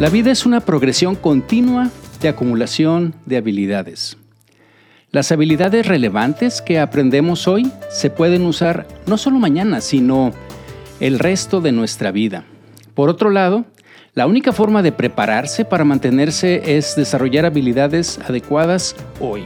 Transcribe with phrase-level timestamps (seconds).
[0.00, 1.90] La vida es una progresión continua
[2.22, 4.16] de acumulación de habilidades.
[5.10, 10.32] Las habilidades relevantes que aprendemos hoy se pueden usar no solo mañana, sino
[11.00, 12.44] el resto de nuestra vida.
[12.94, 13.66] Por otro lado,
[14.14, 19.42] la única forma de prepararse para mantenerse es desarrollar habilidades adecuadas hoy.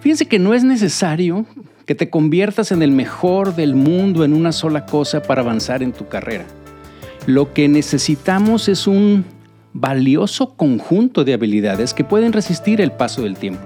[0.00, 1.46] Fíjense que no es necesario
[1.86, 5.92] que te conviertas en el mejor del mundo en una sola cosa para avanzar en
[5.92, 6.44] tu carrera.
[7.26, 9.24] Lo que necesitamos es un
[9.72, 13.62] valioso conjunto de habilidades que pueden resistir el paso del tiempo.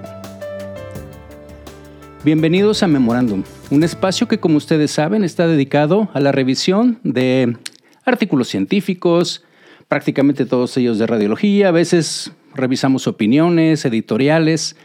[2.23, 7.57] Bienvenidos a Memorándum, un espacio que como ustedes saben está dedicado a la revisión de
[8.05, 9.43] artículos científicos,
[9.87, 14.75] prácticamente todos ellos de radiología, a veces revisamos opiniones, editoriales,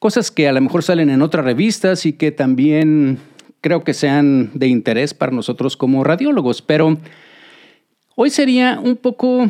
[0.00, 3.18] cosas que a lo mejor salen en otras revistas y que también
[3.60, 6.98] creo que sean de interés para nosotros como radiólogos, pero
[8.20, 9.48] Hoy sería un poco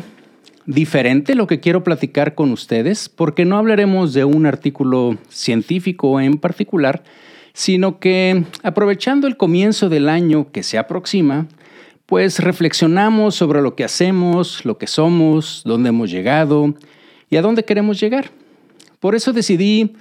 [0.67, 6.37] diferente lo que quiero platicar con ustedes, porque no hablaremos de un artículo científico en
[6.37, 7.03] particular,
[7.53, 11.47] sino que aprovechando el comienzo del año que se aproxima,
[12.05, 16.75] pues reflexionamos sobre lo que hacemos, lo que somos, dónde hemos llegado
[17.27, 18.29] y a dónde queremos llegar.
[18.99, 19.93] Por eso decidí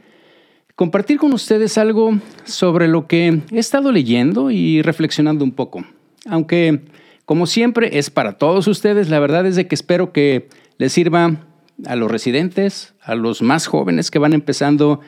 [0.75, 5.87] compartir con ustedes algo sobre lo que he estado leyendo y reflexionando un poco.
[6.27, 6.83] Aunque
[7.29, 9.11] como siempre, es para todos ustedes.
[9.11, 10.49] La verdad es de que espero que
[10.79, 11.47] les sirva
[11.85, 15.01] a los residentes, a los más jóvenes que van empezando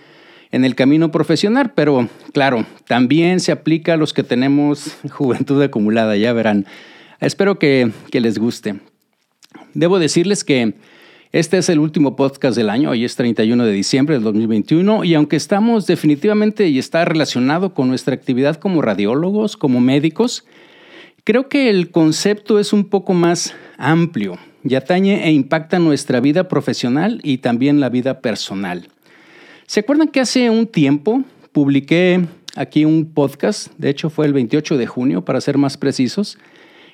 [0.50, 6.14] en el camino profesional, pero claro, también se aplica a los que tenemos juventud acumulada,
[6.18, 6.66] ya verán.
[7.20, 8.80] Espero que, que les guste.
[9.72, 10.74] Debo decirles que
[11.32, 15.14] este es el último podcast del año, hoy es 31 de diciembre del 2021 y
[15.14, 20.44] aunque estamos definitivamente y está relacionado con nuestra actividad como radiólogos, como médicos,
[21.24, 26.48] Creo que el concepto es un poco más amplio y atañe e impacta nuestra vida
[26.48, 28.88] profesional y también la vida personal.
[29.66, 31.22] ¿Se acuerdan que hace un tiempo
[31.52, 36.38] publiqué aquí un podcast, de hecho fue el 28 de junio para ser más precisos,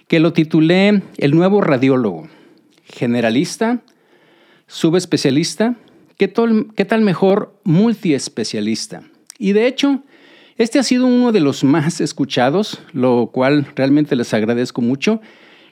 [0.09, 2.29] que lo titulé El nuevo radiólogo,
[2.85, 3.83] generalista,
[4.67, 5.77] subespecialista,
[6.17, 9.03] ¿qué tal, mejor multiespecialista?
[9.39, 10.03] Y de hecho,
[10.59, 15.21] este ha sido uno de los más escuchados, lo cual realmente les agradezco mucho.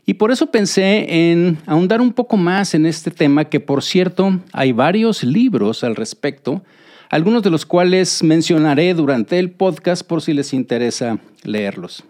[0.06, 4.40] Y por eso pensé en ahondar un poco más en este tema, que por cierto
[4.52, 6.62] hay varios libros al respecto,
[7.08, 12.04] algunos de los cuales mencionaré durante el podcast por si les interesa leerlos.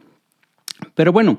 [0.97, 1.39] Pero bueno,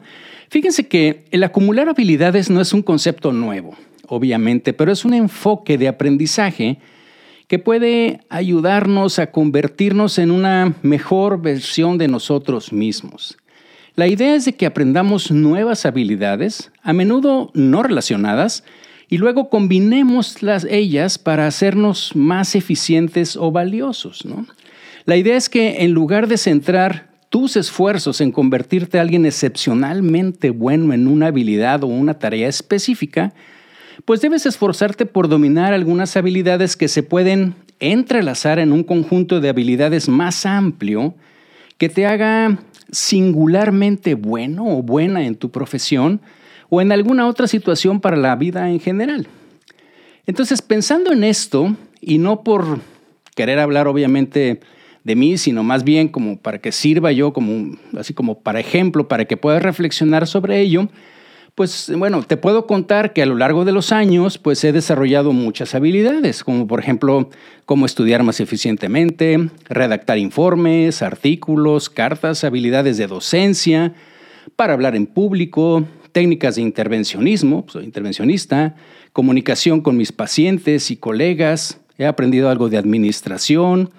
[0.49, 3.75] fíjense que el acumular habilidades no es un concepto nuevo,
[4.07, 6.79] obviamente, pero es un enfoque de aprendizaje
[7.47, 13.37] que puede ayudarnos a convertirnos en una mejor versión de nosotros mismos.
[13.95, 18.63] La idea es de que aprendamos nuevas habilidades, a menudo no relacionadas,
[19.07, 24.25] y luego combinemos las, ellas para hacernos más eficientes o valiosos.
[25.05, 30.49] La idea es que en lugar de centrar tus esfuerzos en convertirte en alguien excepcionalmente
[30.49, 33.33] bueno en una habilidad o una tarea específica,
[34.03, 39.49] pues debes esforzarte por dominar algunas habilidades que se pueden entrelazar en un conjunto de
[39.49, 41.15] habilidades más amplio
[41.77, 42.57] que te haga
[42.91, 46.21] singularmente bueno o buena en tu profesión
[46.69, 49.27] o en alguna otra situación para la vida en general.
[50.25, 52.79] Entonces, pensando en esto, y no por
[53.35, 54.59] querer hablar obviamente
[55.03, 59.07] de mí, sino más bien como para que sirva yo como así como para ejemplo,
[59.07, 60.89] para que puedas reflexionar sobre ello,
[61.55, 65.31] pues bueno, te puedo contar que a lo largo de los años pues he desarrollado
[65.31, 67.29] muchas habilidades, como por ejemplo
[67.65, 73.93] cómo estudiar más eficientemente, redactar informes, artículos, cartas, habilidades de docencia,
[74.57, 78.75] para hablar en público, técnicas de intervencionismo, soy intervencionista,
[79.13, 83.91] comunicación con mis pacientes y colegas, he aprendido algo de administración,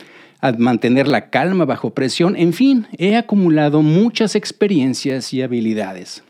[0.43, 6.23] a mantener la calma bajo presión, en fin, he acumulado muchas experiencias y habilidades.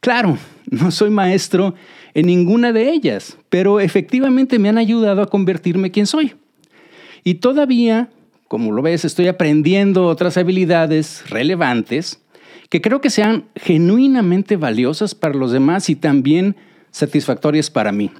[0.00, 0.38] Claro,
[0.70, 1.74] no soy maestro
[2.14, 6.34] en ninguna de ellas, pero efectivamente me han ayudado a convertirme quien soy.
[7.22, 8.10] Y todavía,
[8.48, 12.20] como lo ves, estoy aprendiendo otras habilidades relevantes
[12.70, 16.56] que creo que sean genuinamente valiosas para los demás y también
[16.92, 18.10] satisfactorias para mí.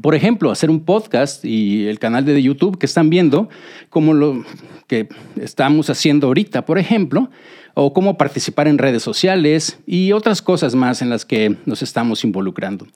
[0.00, 3.50] Por ejemplo, hacer un podcast y el canal de YouTube que están viendo,
[3.90, 4.44] como lo
[4.86, 7.28] que estamos haciendo ahorita, por ejemplo,
[7.74, 12.24] o cómo participar en redes sociales y otras cosas más en las que nos estamos
[12.24, 12.86] involucrando.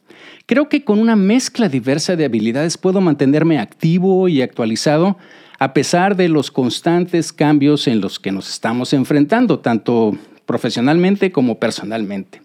[0.47, 5.17] Creo que con una mezcla diversa de habilidades puedo mantenerme activo y actualizado
[5.59, 11.59] a pesar de los constantes cambios en los que nos estamos enfrentando, tanto profesionalmente como
[11.59, 12.43] personalmente.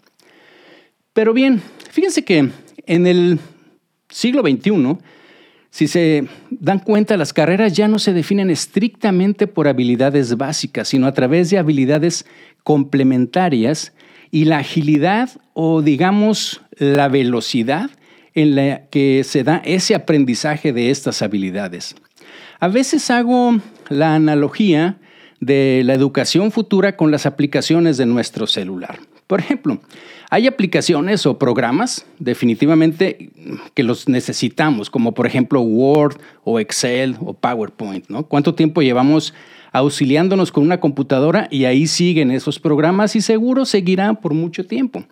[1.14, 2.50] Pero bien, fíjense que
[2.86, 3.40] en el
[4.10, 4.98] siglo XXI,
[5.72, 11.08] si se dan cuenta, las carreras ya no se definen estrictamente por habilidades básicas, sino
[11.08, 12.26] a través de habilidades
[12.64, 13.94] complementarias
[14.32, 17.90] y la agilidad o digamos la velocidad
[18.34, 21.96] en la que se da ese aprendizaje de estas habilidades.
[22.60, 23.58] A veces hago
[23.90, 24.98] la analogía
[25.40, 29.00] de la educación futura con las aplicaciones de nuestro celular.
[29.32, 29.80] Por ejemplo,
[30.30, 33.30] hay aplicaciones o programas definitivamente
[33.74, 38.26] que los necesitamos, como por ejemplo Word o Excel o PowerPoint, ¿no?
[38.26, 39.34] ¿Cuánto tiempo llevamos
[39.72, 45.06] auxiliándonos con una computadora y ahí siguen esos programas y seguro seguirán por mucho tiempo?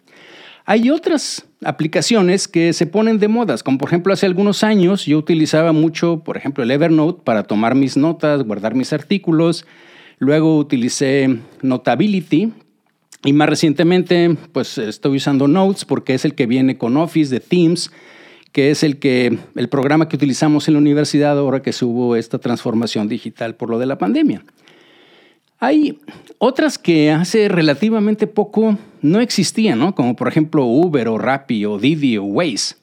[0.66, 5.18] Hay otras aplicaciones que se ponen de modas, como por ejemplo hace algunos años yo
[5.18, 9.66] utilizaba mucho, por ejemplo, el Evernote para tomar mis notas, guardar mis artículos.
[10.18, 12.52] Luego utilicé Notability
[13.24, 17.40] y más recientemente pues estoy usando Notes porque es el que viene con Office de
[17.40, 17.92] Teams,
[18.52, 22.16] que es el que el programa que utilizamos en la universidad ahora que se hubo
[22.16, 24.44] esta transformación digital por lo de la pandemia.
[25.60, 26.00] Hay
[26.38, 29.94] otras que hace relativamente poco no existían, ¿no?
[29.94, 32.76] Como por ejemplo Uber o Rappi o Didi o Waze,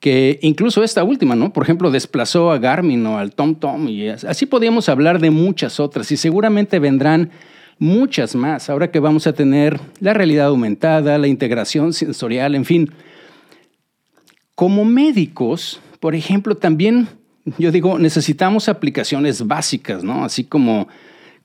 [0.00, 1.52] que incluso esta última, ¿no?
[1.52, 6.10] Por ejemplo, desplazó a Garmin o al TomTom y así podríamos hablar de muchas otras
[6.10, 7.30] y seguramente vendrán
[7.78, 12.90] muchas más ahora que vamos a tener la realidad aumentada, la integración sensorial, en fin.
[14.54, 17.08] Como médicos, por ejemplo, también
[17.56, 20.24] yo digo, necesitamos aplicaciones básicas, ¿no?
[20.24, 20.88] Así como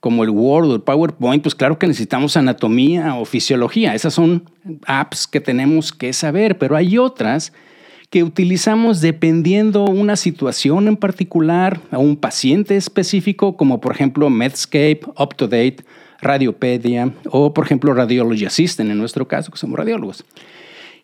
[0.03, 3.95] como el Word o el PowerPoint, pues claro que necesitamos anatomía o fisiología.
[3.95, 4.44] Esas son
[4.86, 7.53] apps que tenemos que saber, pero hay otras
[8.09, 15.00] que utilizamos dependiendo una situación en particular, a un paciente específico, como por ejemplo Medscape,
[15.18, 15.77] UpToDate,
[16.24, 20.25] Radiopedia o por ejemplo Radiology Assistant en nuestro caso, que somos radiólogos.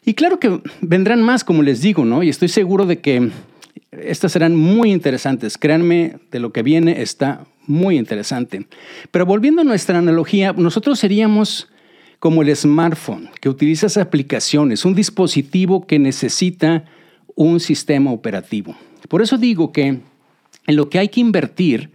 [0.06, 2.24] Y claro que vendrán más, como les digo, ¿no?
[2.24, 3.30] Y estoy seguro de que
[3.92, 5.57] estas serán muy interesantes.
[5.57, 8.66] Créanme, de lo que viene está muy interesante.
[9.12, 11.68] Pero volviendo a nuestra analogía, nosotros seríamos
[12.19, 16.86] como el smartphone, que utiliza esas aplicaciones, un dispositivo que necesita
[17.36, 18.75] un sistema operativo.
[19.07, 20.00] Por eso digo que
[20.68, 21.89] en lo que hay que invertir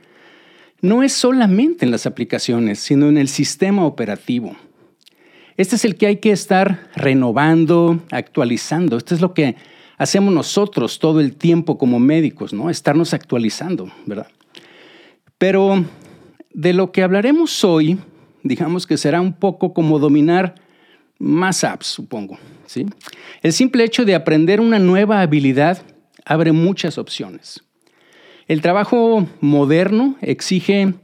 [0.85, 4.55] no es solamente en las aplicaciones, sino en el sistema operativo.
[5.57, 8.99] Este es el que hay que estar renovando, actualizando.
[8.99, 9.57] Esto es lo que
[9.97, 12.69] hacemos nosotros todo el tiempo como médicos, ¿no?
[12.69, 14.27] Estarnos actualizando, ¿verdad?
[15.39, 15.87] Pero
[16.53, 17.99] de lo que hablaremos hoy,
[18.43, 20.55] digamos que será un poco como dominar
[21.19, 22.37] más apps, supongo.
[22.67, 22.85] ¿sí?
[23.41, 25.83] El simple hecho de aprender una nueva habilidad
[26.27, 27.64] abre muchas opciones.
[28.47, 30.95] El trabajo moderno exige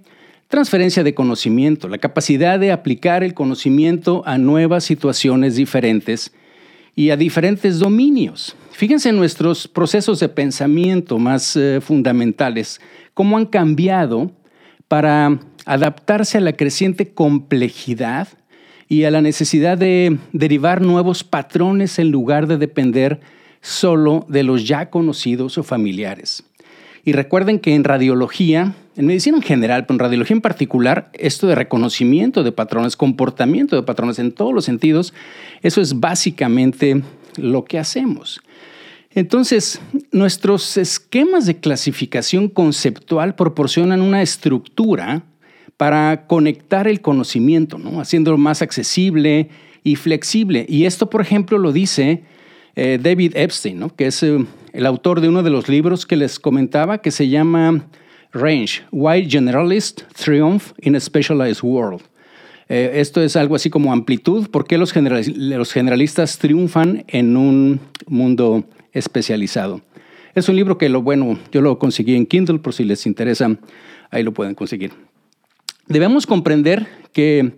[0.48, 6.32] transferencia de conocimiento, la capacidad de aplicar el conocimiento a nuevas situaciones diferentes
[6.94, 8.56] y a diferentes dominios.
[8.72, 12.80] Fíjense en nuestros procesos de pensamiento más eh, fundamentales
[13.14, 14.32] cómo han cambiado
[14.88, 18.28] para adaptarse a la creciente complejidad
[18.88, 23.20] y a la necesidad de derivar nuevos patrones en lugar de depender
[23.60, 26.44] solo de los ya conocidos o familiares.
[27.04, 31.46] Y recuerden que en radiología, en medicina en general, pero en radiología en particular, esto
[31.46, 35.14] de reconocimiento de patrones, comportamiento de patrones en todos los sentidos,
[35.62, 37.02] eso es básicamente
[37.36, 38.40] lo que hacemos.
[39.12, 39.80] Entonces,
[40.12, 45.24] nuestros esquemas de clasificación conceptual proporcionan una estructura
[45.76, 48.00] para conectar el conocimiento, ¿no?
[48.00, 49.48] haciéndolo más accesible
[49.82, 50.66] y flexible.
[50.68, 52.22] Y esto, por ejemplo, lo dice
[52.76, 56.38] eh, David Epstein, que es eh, el autor de uno de los libros que les
[56.38, 57.86] comentaba, que se llama
[58.32, 62.02] Range, Why Generalists Triumph in a Specialized World.
[62.68, 67.80] Eh, esto es algo así como amplitud, ¿por qué los, los generalistas triunfan en un
[68.06, 69.80] mundo especializado.
[70.34, 73.56] Es un libro que lo bueno, yo lo conseguí en Kindle por si les interesa,
[74.10, 74.92] ahí lo pueden conseguir.
[75.88, 77.54] Debemos comprender que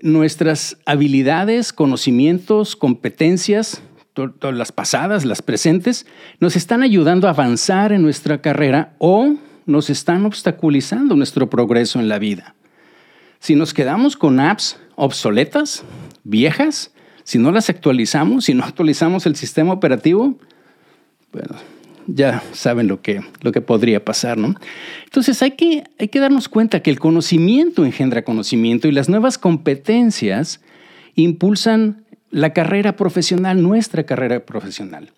[0.00, 3.82] nuestras habilidades, conocimientos, competencias,
[4.14, 6.06] todas las pasadas, las presentes,
[6.40, 9.34] nos están ayudando a avanzar en nuestra carrera o
[9.66, 12.54] nos están obstaculizando nuestro progreso en la vida.
[13.40, 15.84] Si nos quedamos con apps obsoletas,
[16.22, 16.92] viejas,
[17.24, 20.38] si no las actualizamos, si no actualizamos el sistema operativo,
[21.32, 21.56] bueno,
[22.06, 24.54] ya saben lo que, lo que podría pasar, ¿no?
[25.04, 29.38] Entonces hay que, hay que darnos cuenta que el conocimiento engendra conocimiento y las nuevas
[29.38, 30.60] competencias
[31.14, 32.03] impulsan
[32.34, 35.12] la carrera profesional, nuestra carrera profesional.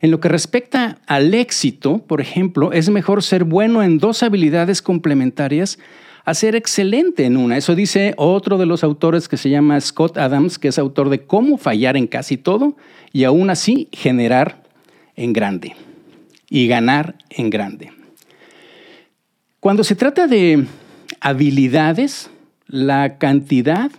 [0.00, 4.80] En lo que respecta al éxito, por ejemplo, es mejor ser bueno en dos habilidades
[4.80, 5.78] complementarias
[6.24, 7.58] a ser excelente en una.
[7.58, 11.26] Eso dice otro de los autores que se llama Scott Adams, que es autor de
[11.26, 12.74] Cómo fallar en casi todo
[13.12, 14.62] y aún así generar
[15.14, 15.76] en grande
[16.48, 17.92] y ganar en grande.
[19.60, 20.64] Cuando se trata de
[21.20, 22.30] habilidades,
[22.66, 23.90] la cantidad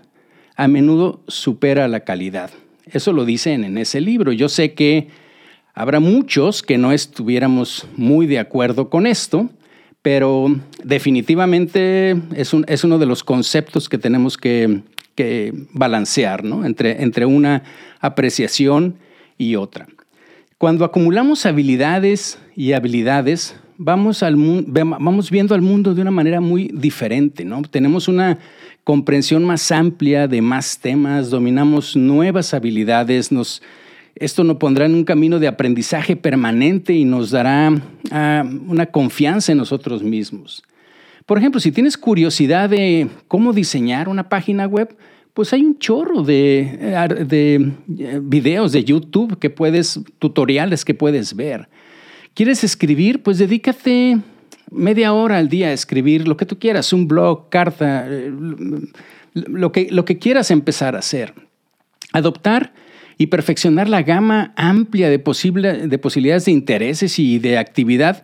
[0.56, 2.50] a menudo supera la calidad.
[2.92, 4.32] Eso lo dicen en ese libro.
[4.32, 5.08] Yo sé que
[5.74, 9.50] habrá muchos que no estuviéramos muy de acuerdo con esto,
[10.02, 14.82] pero definitivamente es, uno de los conceptos que tenemos que,
[15.72, 17.64] balancear entre, entre una
[18.00, 18.96] apreciación
[19.38, 19.88] y otra.
[20.58, 26.70] Cuando acumulamos habilidades y habilidades, vamos, al, vamos viendo al mundo de una manera muy
[26.74, 27.62] diferente, ¿no?
[27.64, 28.40] Tenemos una
[28.84, 33.62] comprensión más amplia de más temas, dominamos nuevas habilidades, nos,
[34.16, 37.72] esto nos pondrá en un camino de aprendizaje permanente y nos dará
[38.12, 40.64] ah, una confianza en nosotros mismos.
[41.26, 44.96] Por ejemplo, si tienes curiosidad de cómo diseñar una página web,
[45.34, 50.94] pues hay un chorro de, eh, de eh, videos de YouTube que puedes, tutoriales que
[50.94, 51.70] puedes ver.
[52.34, 53.24] ¿Quieres escribir?
[53.24, 54.20] Pues dedícate
[54.72, 58.32] media hora al día a escribir lo que tú quieras, un blog, carta, eh,
[59.34, 61.34] lo que, lo que quieras empezar a hacer.
[62.12, 62.74] Adoptar
[63.18, 68.24] y perfeccionar la gama amplia de, posible, de posibilidades de intereses y de actividad,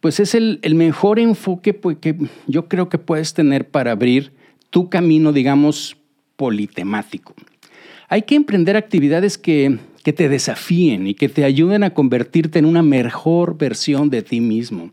[0.00, 4.32] pues es el, mejor enfoque que yo creo que puedes tener para abrir
[4.70, 5.96] tu camino, digamos,
[6.36, 7.34] politemático.
[8.08, 12.66] Hay que emprender actividades que, que te desafíen y que te ayuden a convertirte en
[12.66, 14.90] una mejor versión de ti mismo.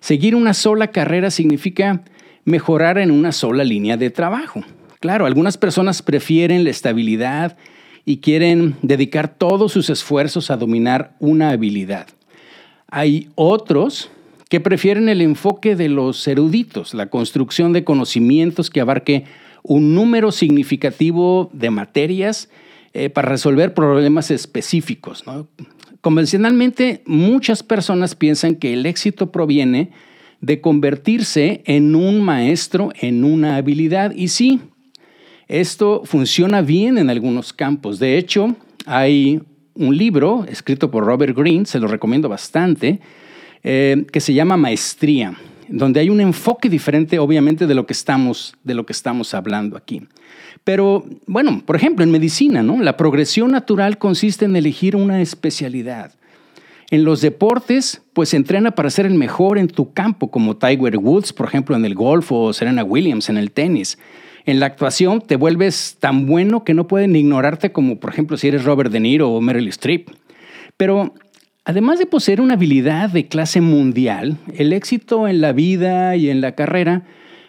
[0.00, 2.02] Seguir una sola carrera significa
[2.44, 4.62] mejorar en una sola línea de trabajo.
[5.00, 7.56] Claro, algunas personas prefieren la estabilidad
[8.04, 12.06] y quieren dedicar todos sus esfuerzos a dominar una habilidad.
[12.88, 14.10] Hay otros
[14.48, 19.24] que prefieren el enfoque de los eruditos, la construcción de conocimientos que abarque
[19.64, 22.48] un número significativo de materias
[22.98, 25.22] eh, para resolver problemas específicos.
[26.00, 29.90] Convencionalmente, muchas personas piensan que el éxito proviene
[30.40, 34.12] de convertirse en un maestro en una habilidad.
[34.16, 34.60] Y sí,
[35.46, 37.98] esto funciona bien en algunos campos.
[37.98, 39.42] De hecho, hay
[39.74, 43.00] un libro escrito por Robert Greene, se lo recomiendo bastante,
[43.62, 45.36] eh, que se llama Maestría,
[45.68, 49.76] donde hay un enfoque diferente, obviamente, de lo que estamos, de lo que estamos hablando
[49.76, 50.02] aquí.
[50.64, 52.82] Pero, bueno, por ejemplo, en medicina, ¿no?
[52.82, 56.12] La progresión natural consiste en elegir una especialidad.
[56.90, 61.32] En los deportes, pues entrena para ser el mejor en tu campo, como Tiger Woods,
[61.32, 63.98] por ejemplo, en el golf o Serena Williams en el tenis.
[64.44, 68.46] En la actuación te vuelves tan bueno que no pueden ignorarte como, por ejemplo, si
[68.46, 70.10] eres Robert De Niro o Meryl Streep.
[70.76, 71.14] Pero
[71.66, 76.40] además de poseer una habilidad de clase mundial, el éxito en la vida y en
[76.40, 77.02] la carrera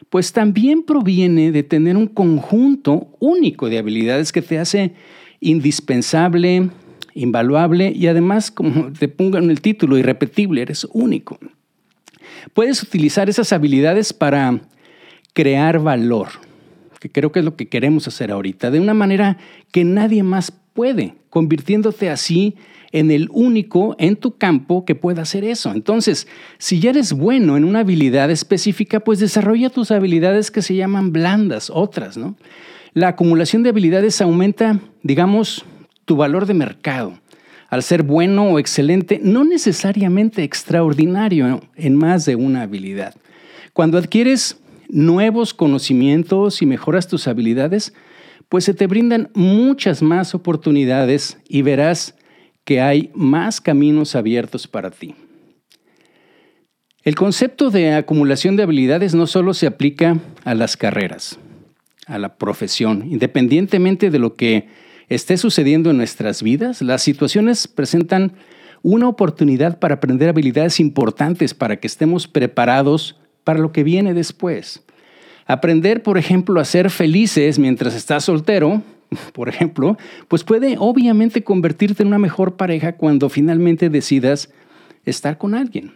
[0.09, 4.93] pues también proviene de tener un conjunto único de habilidades que te hace
[5.39, 6.69] indispensable,
[7.13, 11.37] invaluable y además, como te pongo en el título, irrepetible, eres único.
[12.53, 14.61] Puedes utilizar esas habilidades para
[15.33, 16.29] crear valor,
[16.99, 19.37] que creo que es lo que queremos hacer ahorita, de una manera
[19.71, 22.55] que nadie más puede, convirtiéndote así
[22.91, 25.71] en el único en tu campo que pueda hacer eso.
[25.71, 26.27] Entonces,
[26.57, 31.11] si ya eres bueno en una habilidad específica, pues desarrolla tus habilidades que se llaman
[31.11, 32.35] blandas, otras, ¿no?
[32.93, 35.65] La acumulación de habilidades aumenta, digamos,
[36.05, 37.19] tu valor de mercado.
[37.69, 43.13] Al ser bueno o excelente, no necesariamente extraordinario en más de una habilidad.
[43.73, 44.57] Cuando adquieres
[44.89, 47.93] nuevos conocimientos y mejoras tus habilidades,
[48.49, 52.15] pues se te brindan muchas más oportunidades y verás
[52.67, 55.15] que hay más caminos abiertos para ti.
[57.01, 61.39] El concepto de acumulación de habilidades no solo se aplica a las carreras,
[62.07, 63.05] a la profesión.
[63.09, 64.67] Independientemente de lo que
[65.07, 68.33] esté sucediendo en nuestras vidas, las situaciones presentan
[68.83, 74.83] una oportunidad para aprender habilidades importantes para que estemos preparados para lo que viene después.
[75.45, 78.83] Aprender, por ejemplo, a ser felices mientras estás soltero
[79.33, 79.97] por ejemplo,
[80.27, 84.49] pues puede obviamente convertirte en una mejor pareja cuando finalmente decidas
[85.05, 85.93] estar con alguien.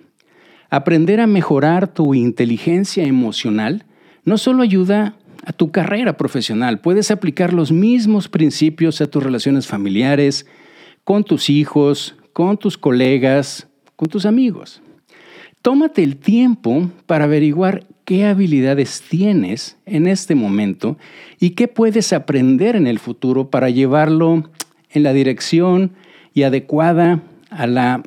[0.69, 3.85] Aprender a mejorar tu inteligencia emocional
[4.23, 5.15] no solo ayuda
[5.45, 10.45] a tu carrera profesional, puedes aplicar los mismos principios a tus relaciones familiares,
[11.03, 14.81] con tus hijos, con tus colegas, con tus amigos.
[15.61, 20.98] Tómate el tiempo para averiguar qué habilidades tienes en este momento
[21.39, 24.50] y qué puedes aprender en el futuro para llevarlo
[24.89, 25.91] en la dirección
[26.34, 28.03] y adecuada a la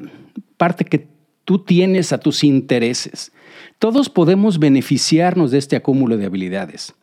[0.56, 1.06] parte que
[1.44, 3.32] tú tienes a tus intereses.
[3.78, 6.94] Todos podemos beneficiarnos de este acúmulo de habilidades.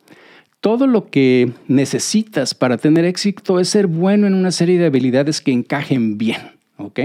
[0.60, 5.40] Todo lo que necesitas para tener éxito es ser bueno en una serie de habilidades
[5.40, 6.40] que encajen bien,
[6.76, 7.00] ¿ok?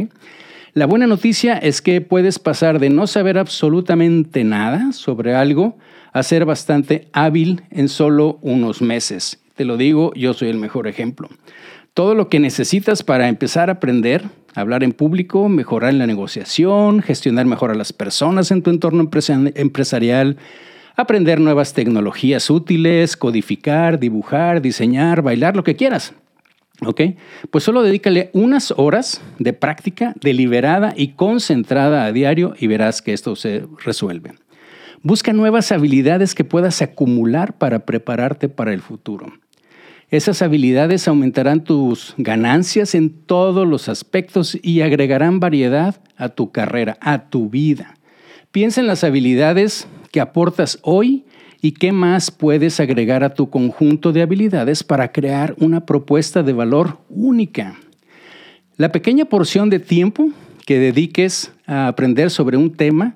[0.74, 5.77] La buena noticia es que puedes pasar de no saber absolutamente nada sobre algo
[6.13, 9.39] a ser bastante hábil en solo unos meses.
[9.55, 11.29] Te lo digo, yo soy el mejor ejemplo.
[11.93, 17.45] Todo lo que necesitas para empezar a aprender, hablar en público, mejorar la negociación, gestionar
[17.45, 19.09] mejor a las personas en tu entorno
[19.55, 20.38] empresarial,
[20.95, 26.13] aprender nuevas tecnologías útiles, codificar, dibujar, diseñar, bailar, lo que quieras.
[26.86, 27.01] ¿Ok?
[27.50, 33.13] Pues solo dedícale unas horas de práctica deliberada y concentrada a diario y verás que
[33.13, 34.34] esto se resuelve.
[35.01, 39.31] Busca nuevas habilidades que puedas acumular para prepararte para el futuro.
[40.10, 46.98] Esas habilidades aumentarán tus ganancias en todos los aspectos y agregarán variedad a tu carrera,
[47.01, 47.96] a tu vida.
[48.51, 51.25] Piensa en las habilidades que aportas hoy
[51.61, 56.53] y qué más puedes agregar a tu conjunto de habilidades para crear una propuesta de
[56.53, 57.75] valor única.
[58.77, 60.29] La pequeña porción de tiempo
[60.65, 63.15] que dediques a aprender sobre un tema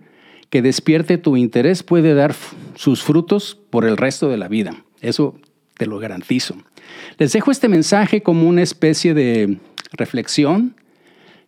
[0.50, 2.36] que despierte tu interés puede dar
[2.75, 4.83] sus frutos por el resto de la vida.
[5.01, 5.36] Eso
[5.77, 6.55] te lo garantizo.
[7.17, 9.57] Les dejo este mensaje como una especie de
[9.93, 10.75] reflexión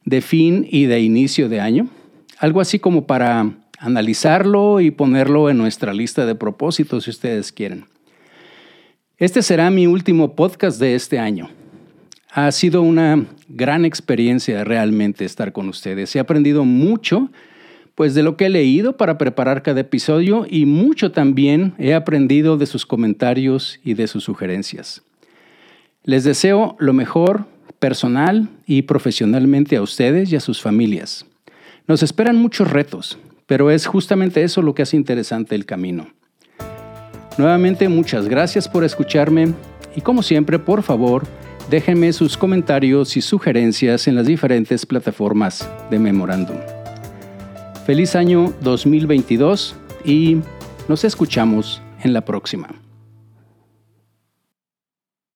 [0.06, 1.88] de fin y de inicio de año.
[2.40, 3.52] Algo así como para
[3.84, 7.86] analizarlo y ponerlo en nuestra lista de propósitos si ustedes quieren.
[9.18, 11.50] Este será mi último podcast de este año.
[12.32, 16.16] Ha sido una gran experiencia realmente estar con ustedes.
[16.16, 17.30] He aprendido mucho
[17.94, 22.58] pues de lo que he leído para preparar cada episodio y mucho también he aprendido
[22.58, 25.04] de sus comentarios y de sus sugerencias.
[26.06, 27.46] Les deseo lo mejor
[27.80, 31.26] personal y profesionalmente a ustedes y a sus familias.
[31.86, 36.08] Nos esperan muchos retos, pero es justamente eso lo que hace interesante el camino.
[37.38, 39.54] Nuevamente muchas gracias por escucharme
[39.96, 41.24] y como siempre, por favor,
[41.70, 46.58] déjenme sus comentarios y sugerencias en las diferentes plataformas de Memorándum.
[47.86, 50.38] Feliz año 2022 y
[50.88, 52.83] nos escuchamos en la próxima.